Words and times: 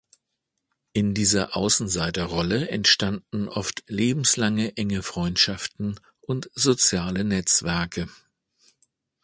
In 0.93 1.13
dieser 1.13 1.55
Außenseiterrolle 1.55 2.69
entstanden 2.69 3.47
oft 3.47 3.83
lebenslange 3.87 4.75
enge 4.75 5.03
Freundschaften 5.03 5.99
und 6.21 6.49
soziale 6.55 7.23
Netzwerke. 7.23 8.09